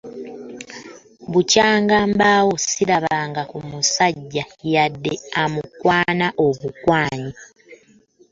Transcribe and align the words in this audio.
Bukyanga 1.31 1.97
mbawo 2.13 2.53
sirabanga 2.67 3.41
ku 3.51 3.57
musajja 3.69 4.43
yadde 4.73 5.13
amukwana 5.43 6.27
obukwanyi. 6.47 7.33